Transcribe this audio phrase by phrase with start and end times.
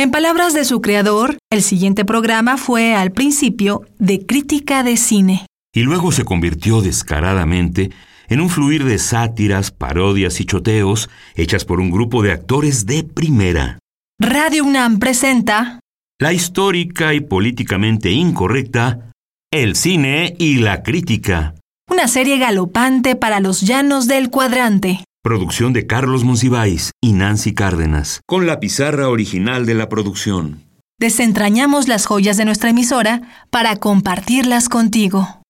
[0.00, 5.44] En palabras de su creador, el siguiente programa fue al principio de crítica de cine.
[5.74, 7.90] Y luego se convirtió descaradamente
[8.30, 13.04] en un fluir de sátiras, parodias y choteos hechas por un grupo de actores de
[13.04, 13.78] primera.
[14.18, 15.80] Radio UNAM presenta
[16.18, 19.12] La histórica y políticamente incorrecta
[19.52, 21.56] El cine y la crítica.
[21.90, 25.04] Una serie galopante para los llanos del cuadrante.
[25.22, 30.62] Producción de Carlos Monsiváis y Nancy Cárdenas, con la pizarra original de la producción.
[30.98, 35.42] Desentrañamos las joyas de nuestra emisora para compartirlas contigo.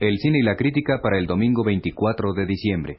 [0.00, 2.98] El cine y la crítica para el domingo 24 de diciembre.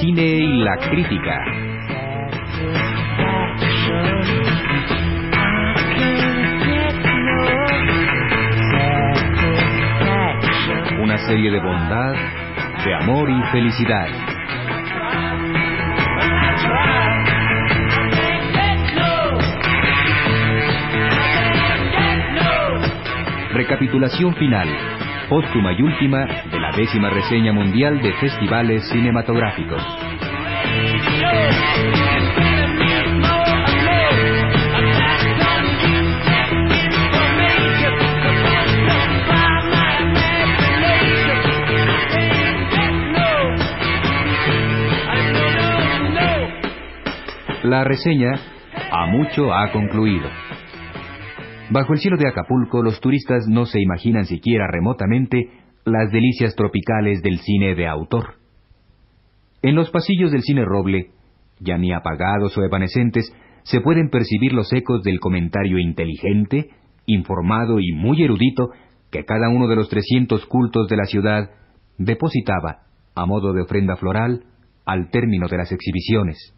[0.00, 1.44] Cine y la crítica.
[11.02, 12.14] Una serie de bondad,
[12.84, 14.08] de amor y felicidad.
[23.52, 24.68] Recapitulación final,
[25.28, 26.26] póstuma y última
[26.78, 29.82] décima reseña mundial de festivales cinematográficos.
[47.64, 48.30] La reseña
[48.92, 50.28] a mucho ha concluido.
[51.70, 57.22] Bajo el cielo de Acapulco los turistas no se imaginan siquiera remotamente las delicias tropicales
[57.22, 58.34] del cine de autor.
[59.62, 61.10] En los pasillos del cine roble,
[61.60, 63.32] ya ni apagados o evanescentes,
[63.64, 66.70] se pueden percibir los ecos del comentario inteligente,
[67.06, 68.70] informado y muy erudito
[69.10, 71.50] que cada uno de los trescientos cultos de la ciudad
[71.98, 72.82] depositaba,
[73.14, 74.44] a modo de ofrenda floral,
[74.84, 76.54] al término de las exhibiciones.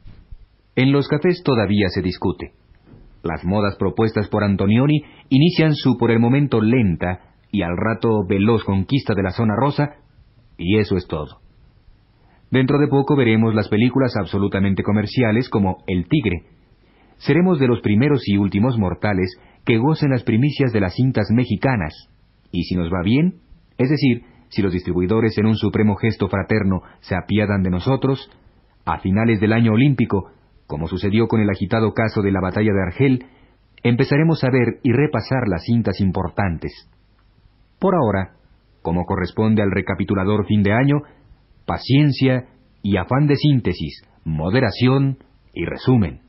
[0.76, 2.52] En los cafés todavía se discute.
[3.22, 8.64] Las modas propuestas por Antonioni inician su por el momento lenta y al rato veloz
[8.64, 9.96] conquista de la zona rosa,
[10.56, 11.40] y eso es todo.
[12.50, 16.44] Dentro de poco veremos las películas absolutamente comerciales como El Tigre.
[17.18, 21.94] Seremos de los primeros y últimos mortales que gocen las primicias de las cintas mexicanas,
[22.50, 23.40] y si nos va bien,
[23.78, 28.30] es decir, si los distribuidores en un supremo gesto fraterno se apiadan de nosotros,
[28.84, 30.32] a finales del año olímpico
[30.70, 33.26] como sucedió con el agitado caso de la batalla de Argel,
[33.82, 36.88] empezaremos a ver y repasar las cintas importantes.
[37.80, 38.36] Por ahora,
[38.82, 41.02] como corresponde al recapitulador fin de año,
[41.66, 42.46] paciencia
[42.82, 45.18] y afán de síntesis, moderación
[45.52, 46.20] y resumen.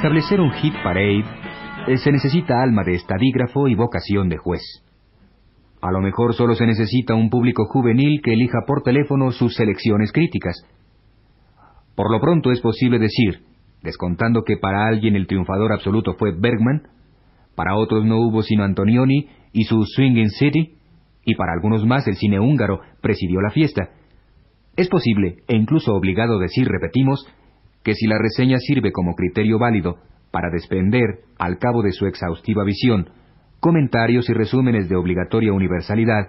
[0.00, 1.26] Establecer un hit parade,
[1.86, 4.62] eh, se necesita alma de estadígrafo y vocación de juez.
[5.82, 10.10] A lo mejor solo se necesita un público juvenil que elija por teléfono sus selecciones
[10.10, 10.56] críticas.
[11.94, 13.42] Por lo pronto es posible decir,
[13.82, 16.88] descontando que para alguien el triunfador absoluto fue Bergman,
[17.54, 20.76] para otros no hubo sino Antonioni y su Swinging City,
[21.26, 23.90] y para algunos más el cine húngaro presidió la fiesta.
[24.76, 27.22] Es posible, e incluso obligado decir, repetimos,
[27.82, 29.98] que si la reseña sirve como criterio válido
[30.30, 33.10] para desprender, al cabo de su exhaustiva visión,
[33.60, 36.28] comentarios y resúmenes de obligatoria universalidad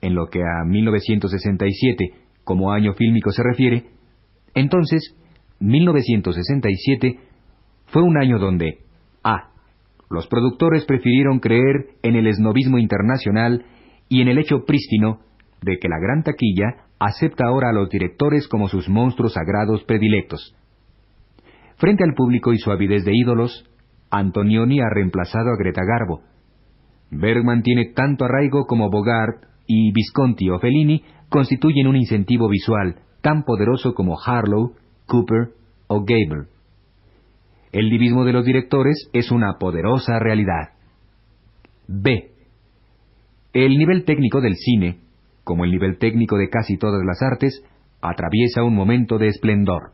[0.00, 2.12] en lo que a 1967
[2.44, 3.86] como año fílmico se refiere,
[4.54, 5.14] entonces
[5.60, 7.18] 1967
[7.86, 8.78] fue un año donde
[9.22, 9.50] A.
[10.08, 13.64] Los productores prefirieron creer en el esnovismo internacional
[14.08, 15.20] y en el hecho prístino
[15.62, 20.56] de que la gran taquilla acepta ahora a los directores como sus monstruos sagrados predilectos.
[21.80, 23.64] Frente al público y su avidez de ídolos,
[24.10, 26.20] Antonioni ha reemplazado a Greta Garbo.
[27.10, 33.44] Bergman tiene tanto arraigo como Bogart y Visconti o Fellini constituyen un incentivo visual tan
[33.44, 34.74] poderoso como Harlow,
[35.06, 35.54] Cooper
[35.86, 36.48] o Gable.
[37.72, 40.74] El divismo de los directores es una poderosa realidad.
[41.88, 42.32] B.
[43.54, 44.98] El nivel técnico del cine,
[45.44, 47.64] como el nivel técnico de casi todas las artes,
[48.02, 49.92] atraviesa un momento de esplendor.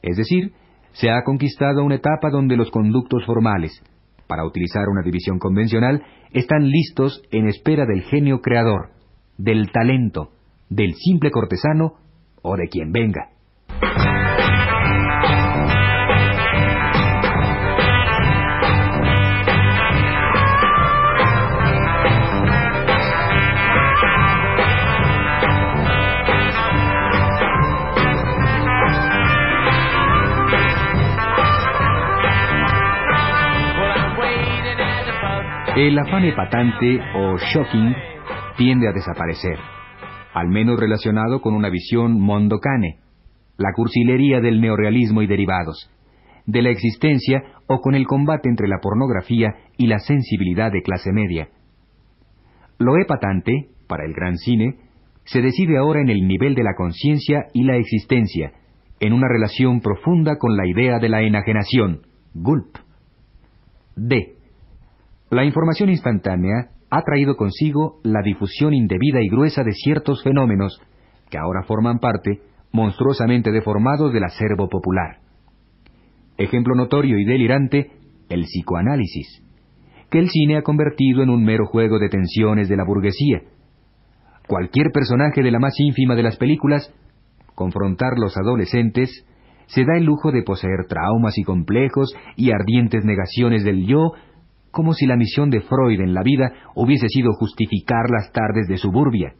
[0.00, 0.52] Es decir,
[0.94, 3.82] se ha conquistado una etapa donde los conductos formales,
[4.26, 6.02] para utilizar una división convencional,
[6.32, 8.90] están listos en espera del genio creador,
[9.36, 10.30] del talento,
[10.68, 11.94] del simple cortesano
[12.42, 13.30] o de quien venga.
[35.76, 37.96] El afán epatante o shocking
[38.56, 39.58] tiende a desaparecer,
[40.32, 43.00] al menos relacionado con una visión mondocane,
[43.56, 45.90] la cursilería del neorealismo y derivados,
[46.46, 51.10] de la existencia o con el combate entre la pornografía y la sensibilidad de clase
[51.10, 51.48] media.
[52.78, 54.76] Lo epatante, para el gran cine,
[55.24, 58.52] se decide ahora en el nivel de la conciencia y la existencia,
[59.00, 62.76] en una relación profunda con la idea de la enajenación, gulp.
[63.96, 64.43] D.
[65.34, 70.80] La información instantánea ha traído consigo la difusión indebida y gruesa de ciertos fenómenos
[71.28, 72.40] que ahora forman parte,
[72.70, 75.16] monstruosamente deformados, del acervo popular.
[76.38, 77.90] Ejemplo notorio y delirante,
[78.28, 79.42] el psicoanálisis,
[80.08, 83.42] que el cine ha convertido en un mero juego de tensiones de la burguesía.
[84.46, 86.94] Cualquier personaje de la más ínfima de las películas,
[87.56, 89.26] confrontar los adolescentes,
[89.66, 94.12] se da el lujo de poseer traumas y complejos y ardientes negaciones del yo
[94.74, 98.76] como si la misión de Freud en la vida hubiese sido justificar las tardes de
[98.76, 99.34] suburbia.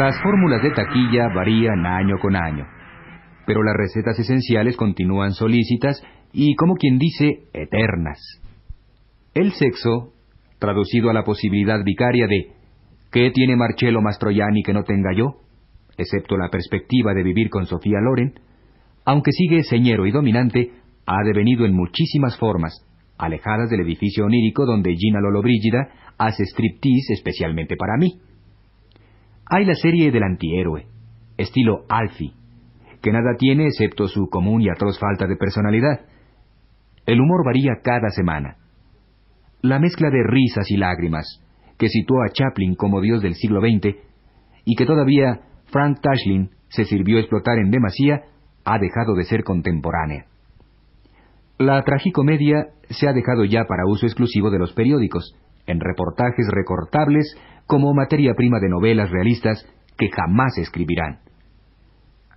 [0.00, 2.64] Las fórmulas de taquilla varían año con año,
[3.46, 6.02] pero las recetas esenciales continúan solícitas
[6.32, 8.18] y, como quien dice, eternas.
[9.34, 10.14] El sexo,
[10.58, 12.46] traducido a la posibilidad vicaria de
[13.12, 15.42] ¿qué tiene Marcello Mastroianni que no tenga yo?
[15.98, 18.40] excepto la perspectiva de vivir con Sofía Loren,
[19.04, 20.70] aunque sigue señero y dominante,
[21.04, 22.72] ha devenido en muchísimas formas,
[23.18, 28.29] alejadas del edificio onírico donde Gina Lollobrigida hace striptease especialmente para mí.
[29.52, 30.86] Hay la serie del antihéroe,
[31.36, 32.34] estilo Alfie,
[33.02, 36.02] que nada tiene excepto su común y atroz falta de personalidad.
[37.04, 38.58] El humor varía cada semana.
[39.60, 41.44] La mezcla de risas y lágrimas,
[41.78, 43.96] que situó a Chaplin como dios del siglo XX,
[44.66, 45.40] y que todavía
[45.72, 48.22] Frank Tashlin se sirvió explotar en demasía,
[48.64, 50.26] ha dejado de ser contemporánea.
[51.58, 55.34] La tragicomedia se ha dejado ya para uso exclusivo de los periódicos,
[55.70, 57.34] en reportajes recortables
[57.66, 59.64] como materia prima de novelas realistas
[59.96, 61.20] que jamás escribirán.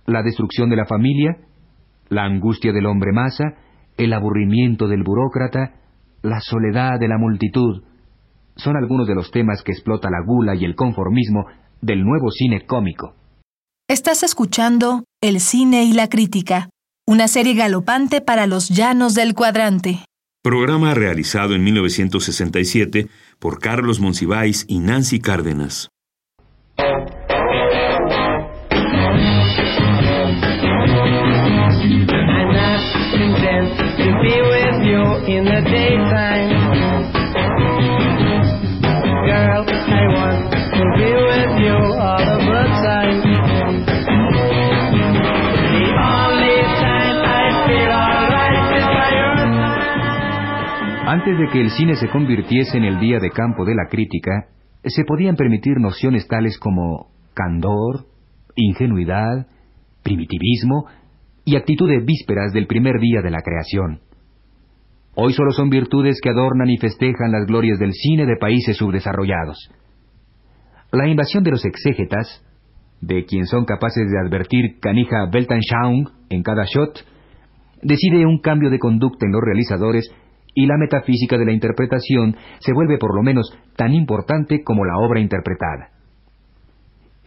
[0.06, 1.38] La destrucción de la familia,
[2.08, 3.54] la angustia del hombre masa,
[3.96, 5.74] el aburrimiento del burócrata,
[6.22, 7.82] la soledad de la multitud,
[8.56, 11.46] son algunos de los temas que explota la gula y el conformismo
[11.80, 13.14] del nuevo cine cómico.
[13.88, 16.68] Estás escuchando El cine y la crítica,
[17.06, 19.98] una serie galopante para los llanos del cuadrante.
[20.42, 23.08] Programa realizado en 1967
[23.38, 25.88] por Carlos Monsiváis y Nancy Cárdenas.
[51.26, 54.48] Antes de que el cine se convirtiese en el día de campo de la crítica,
[54.84, 58.04] se podían permitir nociones tales como candor,
[58.56, 59.46] ingenuidad,
[60.02, 60.84] primitivismo
[61.46, 64.00] y actitudes vísperas del primer día de la creación.
[65.14, 69.70] Hoy solo son virtudes que adornan y festejan las glorias del cine de países subdesarrollados.
[70.92, 72.44] La invasión de los exégetas,
[73.00, 77.02] de quien son capaces de advertir canija Weltanschauung en cada shot,
[77.82, 80.14] decide un cambio de conducta en los realizadores
[80.54, 84.96] y la metafísica de la interpretación se vuelve por lo menos tan importante como la
[84.98, 85.90] obra interpretada.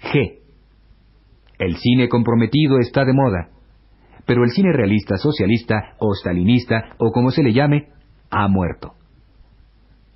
[0.01, 0.39] G.
[1.59, 3.49] El cine comprometido está de moda,
[4.25, 7.89] pero el cine realista, socialista o stalinista o como se le llame,
[8.29, 8.93] ha muerto.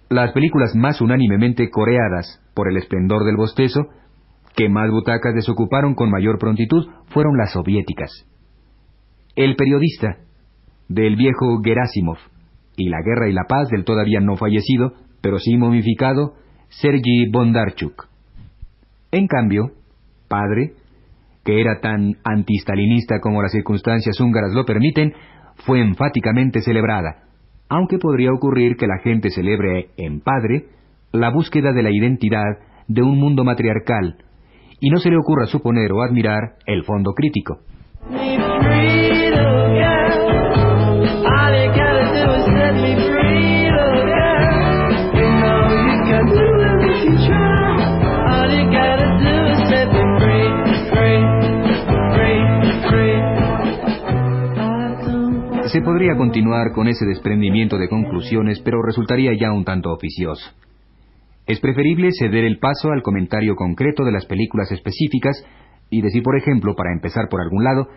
[0.09, 3.87] Las películas más unánimemente coreadas por el esplendor del bostezo,
[4.55, 8.11] que más butacas desocuparon con mayor prontitud, fueron las soviéticas.
[9.35, 10.17] El periodista,
[10.89, 12.17] del viejo Gerasimov,
[12.81, 16.33] y La Guerra y la Paz del todavía no fallecido, pero sí momificado,
[16.69, 18.07] Sergi Bondarchuk.
[19.11, 19.71] En cambio,
[20.27, 20.73] padre,
[21.43, 25.13] que era tan antistalinista como las circunstancias húngaras lo permiten,
[25.65, 27.23] fue enfáticamente celebrada,
[27.69, 30.67] aunque podría ocurrir que la gente celebre en padre
[31.11, 32.57] la búsqueda de la identidad
[32.87, 34.17] de un mundo matriarcal,
[34.79, 37.59] y no se le ocurra suponer o admirar el fondo crítico.
[55.83, 60.51] Podría continuar con ese desprendimiento de conclusiones, pero resultaría ya un tanto oficioso.
[61.47, 65.43] Es preferible ceder el paso al comentario concreto de las películas específicas
[65.89, 67.87] y decir, por ejemplo, para empezar por algún lado,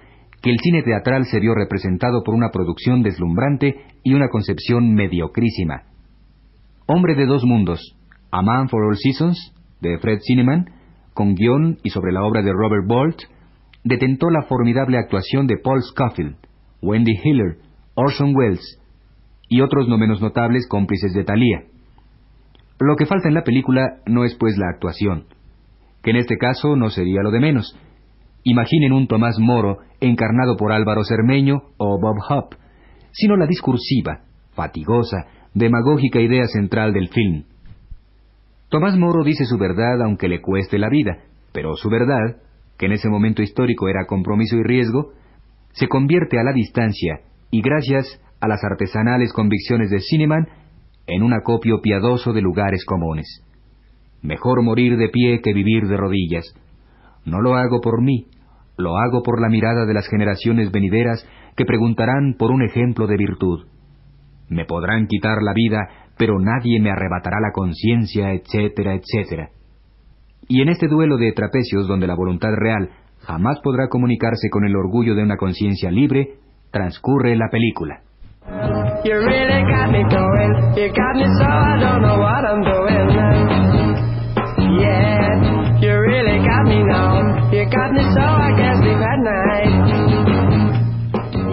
[0.41, 5.83] que el cine teatral se vio representado por una producción deslumbrante y una concepción mediocrísima.
[6.87, 7.97] Hombre de dos mundos,
[8.31, 10.71] A Man for All Seasons, de Fred Cineman,
[11.13, 13.23] con guion y sobre la obra de Robert Bolt,
[13.85, 16.37] detentó la formidable actuación de Paul Scofield,
[16.81, 17.64] Wendy Hiller,
[17.95, 18.81] Orson Welles
[19.49, 21.65] y otros no menos notables cómplices de Thalía.
[22.81, 25.27] Lo que falta en la película no es pues la actuación,
[26.03, 27.79] que en este caso no sería lo de menos.
[28.43, 32.57] Imaginen un Tomás Moro encarnado por Álvaro Cermeño o Bob Hope,
[33.13, 34.23] sino la discursiva,
[34.55, 37.45] fatigosa, demagógica idea central del film.
[38.71, 41.19] Tomás Moro dice su verdad aunque le cueste la vida,
[41.53, 42.43] pero su verdad,
[42.77, 45.13] que en ese momento histórico era compromiso y riesgo,
[45.73, 47.21] se convierte a la distancia
[47.55, 50.49] y gracias a las artesanales convicciones de Cineman,
[51.07, 53.45] en un acopio piadoso de lugares comunes.
[54.23, 56.53] Mejor morir de pie que vivir de rodillas.
[57.25, 58.27] No lo hago por mí,
[58.77, 61.25] lo hago por la mirada de las generaciones venideras
[61.57, 63.69] que preguntarán por un ejemplo de virtud.
[64.49, 69.51] Me podrán quitar la vida, pero nadie me arrebatará la conciencia, etcétera, etcétera.
[70.49, 74.75] Y en este duelo de trapecios donde la voluntad real jamás podrá comunicarse con el
[74.75, 76.41] orgullo de una conciencia libre,
[76.75, 78.01] transcurre la película.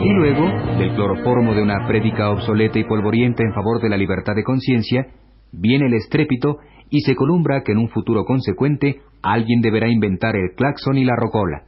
[0.03, 0.45] Y luego,
[0.79, 5.05] del cloroformo de una prédica obsoleta y polvorienta en favor de la libertad de conciencia,
[5.51, 6.57] viene el estrépito
[6.89, 11.15] y se columbra que en un futuro consecuente alguien deberá inventar el claxon y la
[11.15, 11.63] rocola.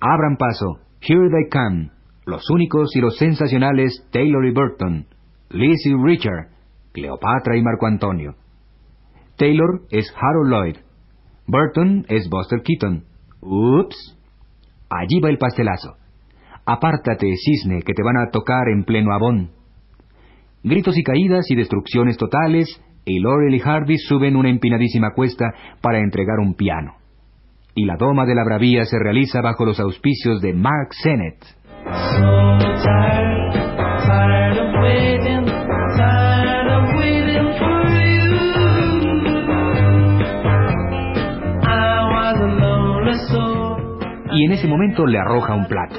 [0.00, 1.90] Abran paso, here they come,
[2.28, 5.06] los únicos y los sensacionales Taylor y Burton,
[5.50, 6.48] Liz y Richard,
[6.92, 8.34] Cleopatra y Marco Antonio.
[9.36, 10.76] Taylor es Harold Lloyd,
[11.46, 13.04] Burton es Buster Keaton.
[13.40, 14.18] Ups.
[14.90, 15.96] Allí va el pastelazo.
[16.66, 19.52] Apártate, cisne, que te van a tocar en pleno abón.
[20.62, 22.68] Gritos y caídas y destrucciones totales,
[23.06, 25.46] y Laurel y Harvey suben una empinadísima cuesta
[25.80, 26.96] para entregar un piano.
[27.74, 31.42] Y la doma de la bravía se realiza bajo los auspicios de Mark Sennett.
[44.38, 45.96] Y en ese momento le arroja un plato.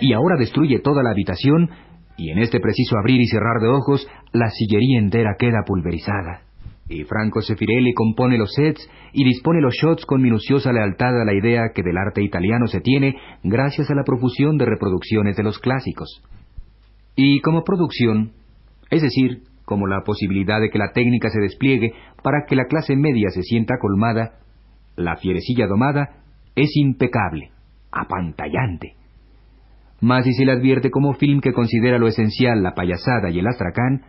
[0.00, 1.70] Y ahora destruye toda la habitación
[2.16, 6.47] y en este preciso abrir y cerrar de ojos, la sillería entera queda pulverizada.
[6.88, 11.34] Y Franco Sefirelli compone los sets y dispone los shots con minuciosa lealtad a la
[11.34, 15.58] idea que del arte italiano se tiene gracias a la profusión de reproducciones de los
[15.58, 16.22] clásicos.
[17.14, 18.32] Y como producción,
[18.90, 21.92] es decir, como la posibilidad de que la técnica se despliegue
[22.22, 24.38] para que la clase media se sienta colmada,
[24.96, 26.22] la fierecilla domada
[26.56, 27.50] es impecable,
[27.92, 28.94] apantallante.
[30.00, 33.46] Mas si se le advierte como film que considera lo esencial la payasada y el
[33.46, 34.04] astracán,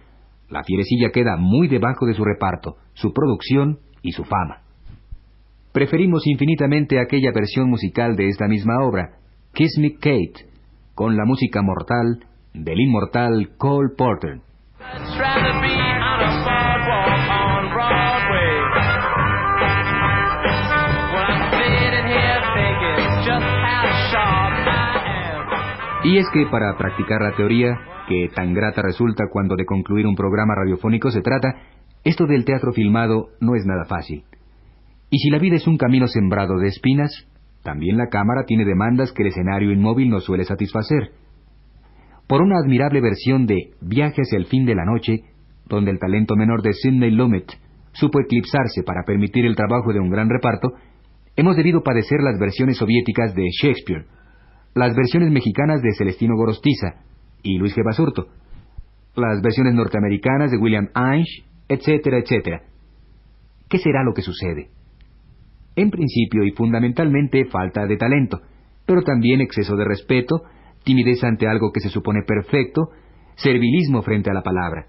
[0.50, 4.62] la fierecilla queda muy debajo de su reparto, su producción y su fama.
[5.72, 9.18] Preferimos infinitamente aquella versión musical de esta misma obra,
[9.54, 10.48] Kiss Me Kate,
[10.96, 14.42] con la música mortal del inmortal Cole Porter.
[26.10, 30.16] Y es que para practicar la teoría, que tan grata resulta cuando de concluir un
[30.16, 31.54] programa radiofónico se trata,
[32.04, 34.24] esto del teatro filmado no es nada fácil.
[35.12, 37.12] Y si la vida es un camino sembrado de espinas,
[37.62, 41.12] también la cámara tiene demandas que el escenario inmóvil no suele satisfacer.
[42.28, 45.26] Por una admirable versión de Viaje hacia el fin de la noche,
[45.68, 47.52] donde el talento menor de Sidney Lumet
[47.92, 50.74] supo eclipsarse para permitir el trabajo de un gran reparto,
[51.36, 54.06] hemos debido padecer las versiones soviéticas de Shakespeare,
[54.74, 57.02] las versiones mexicanas de Celestino Gorostiza
[57.44, 57.84] y Luis G.
[57.84, 58.28] Basurto,
[59.16, 62.64] las versiones norteamericanas de William Ainge, etcétera, etcétera.
[63.70, 64.70] ¿Qué será lo que sucede?
[65.76, 68.42] En principio y fundamentalmente falta de talento,
[68.86, 70.44] pero también exceso de respeto,
[70.84, 72.90] timidez ante algo que se supone perfecto,
[73.36, 74.88] servilismo frente a la palabra.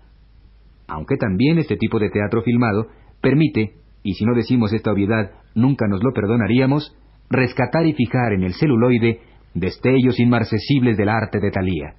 [0.89, 2.89] Aunque también este tipo de teatro filmado
[3.21, 6.97] permite, y si no decimos esta obviedad nunca nos lo perdonaríamos,
[7.29, 9.21] rescatar y fijar en el celuloide
[9.55, 11.95] destellos inmarcesibles del arte de Thalía.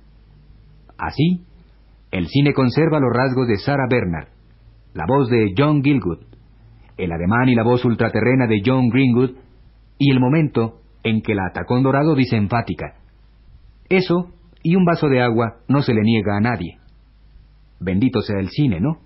[0.98, 1.46] Así,
[2.12, 4.28] el cine conserva los rasgos de Sarah Bernard,
[4.94, 6.20] la voz de John Gilgood,
[6.98, 9.32] el ademán y la voz ultraterrena de John Greenwood,
[9.98, 12.96] y el momento en que la atacón dorado dice enfática,
[13.90, 14.32] eso
[14.64, 16.78] y un vaso de agua no se le niega a nadie.
[17.80, 19.00] Bendito sea el cine, ¿no?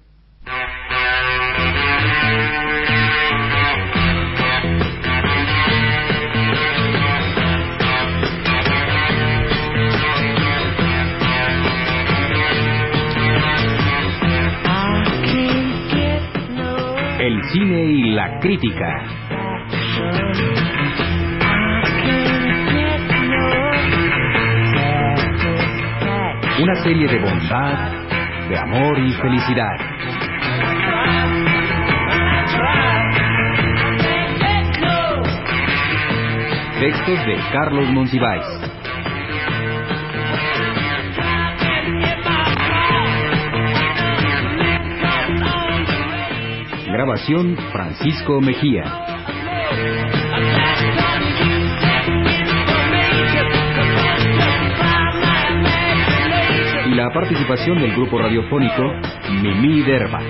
[17.55, 19.03] Cine y la crítica.
[26.61, 27.77] Una serie de bondad,
[28.49, 29.77] de amor y felicidad.
[36.81, 38.64] Textos de Carlos Monsiváis.
[46.95, 48.83] Grabación Francisco Mejía.
[56.85, 58.81] Y la participación del grupo radiofónico
[59.41, 60.21] Mimi Derba.